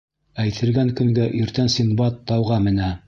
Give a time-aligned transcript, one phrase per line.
[0.43, 2.91] Әйтелгән көнгә иртән Синдбад тауға менә.